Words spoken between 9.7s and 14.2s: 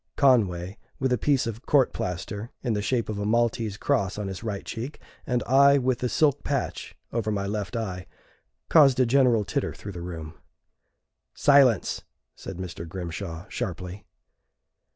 through the room. "Silence!" said Mr. Grimshaw, sharply.